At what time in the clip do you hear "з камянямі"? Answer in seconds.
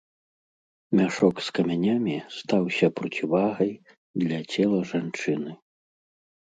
1.47-2.15